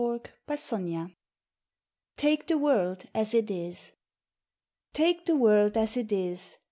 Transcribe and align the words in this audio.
NICHOLAS 0.03 0.67
GRIMOALD. 0.71 1.11
TAKE 2.17 2.47
THE 2.47 2.57
WORLD 2.57 3.05
AS 3.13 3.35
IT 3.35 3.51
IS. 3.51 3.91
Take 4.93 5.25
the 5.27 5.35
world 5.35 5.77
as 5.77 5.95
it 5.95 6.11
is! 6.11 6.57